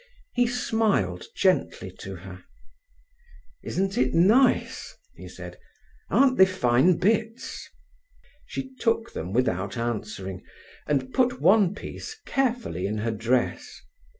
He 0.33 0.47
smiled 0.47 1.25
gently 1.35 1.91
to 1.99 2.15
her. 2.15 2.43
"Isn't 3.61 3.99
it 3.99 4.15
nice?" 4.15 4.95
he 5.13 5.27
said. 5.29 5.59
"Aren't 6.09 6.39
they 6.39 6.45
fine 6.47 6.97
bits?" 6.97 7.69
She 8.47 8.73
took 8.79 9.13
them 9.13 9.31
without 9.31 9.77
answering, 9.77 10.41
and 10.87 11.13
put 11.13 11.39
one 11.39 11.75
piece 11.75 12.19
carefully 12.25 12.87
in 12.87 12.97
her 12.97 13.11
dress. 13.11 13.79